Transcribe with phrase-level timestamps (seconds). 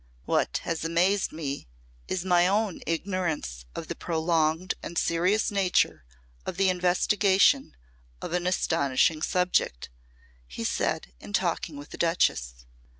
[0.25, 1.67] "What has amazed me
[2.07, 6.05] is my own ignorance of the prolonged and serious nature
[6.43, 7.75] of the investigation
[8.19, 9.91] of an astonishing subject,"
[10.47, 12.65] he said in talking with the Duchess.